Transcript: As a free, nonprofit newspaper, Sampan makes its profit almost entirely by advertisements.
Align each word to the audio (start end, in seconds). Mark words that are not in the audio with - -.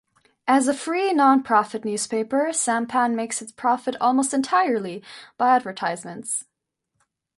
As 0.47 0.67
a 0.67 0.73
free, 0.73 1.13
nonprofit 1.13 1.85
newspaper, 1.85 2.51
Sampan 2.53 3.15
makes 3.15 3.39
its 3.39 3.51
profit 3.51 3.95
almost 4.01 4.33
entirely 4.33 5.03
by 5.37 5.55
advertisements. 5.55 6.45